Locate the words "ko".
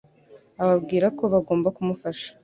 1.17-1.23